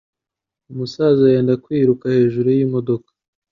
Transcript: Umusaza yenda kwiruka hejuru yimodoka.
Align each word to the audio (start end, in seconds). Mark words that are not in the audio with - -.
Umusaza 0.71 1.23
yenda 1.33 1.53
kwiruka 1.63 2.05
hejuru 2.17 2.47
yimodoka. 2.57 3.09